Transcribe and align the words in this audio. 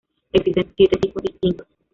Existen 0.33 0.73
siete 0.75 0.97
tipos 0.97 1.21
distintos. 1.21 1.67